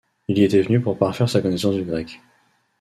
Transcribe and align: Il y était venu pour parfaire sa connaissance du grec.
Il 0.27 0.39
y 0.39 0.43
était 0.43 0.63
venu 0.63 0.81
pour 0.81 0.97
parfaire 0.97 1.29
sa 1.29 1.43
connaissance 1.43 1.75
du 1.75 1.83
grec. 1.83 2.21